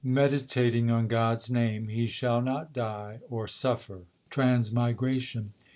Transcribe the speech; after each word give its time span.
Meditating 0.03 0.89
on 0.89 1.07
God 1.07 1.35
s 1.35 1.47
name, 1.47 1.89
He 1.89 2.07
shall 2.07 2.41
not 2.41 2.73
die 2.73 3.19
or 3.29 3.47
suffer 3.47 3.99
transmigration. 4.31 5.53